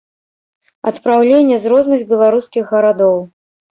Адпраўленне 0.91 1.57
з 1.65 1.73
розных 1.75 2.01
беларускіх 2.15 2.63
гарадоў. 2.77 3.17